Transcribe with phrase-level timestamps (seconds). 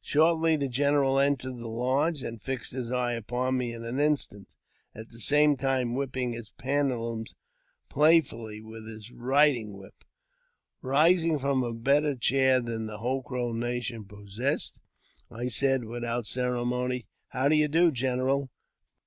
[0.00, 4.48] Shortly the general entered the lodge, and fixed his eye upon me in an instant,
[4.94, 7.34] at the same time whipping his pantaloons
[7.90, 9.92] playfully with his riding whip.
[10.00, 10.86] JAMES P.
[10.86, 11.20] BECKWOUBTH.
[11.20, 14.80] 323 Rising from a better chair than the whole Crow nation possessed,
[15.30, 17.04] I said, without ceremony,"
[17.34, 18.48] How do you do, general?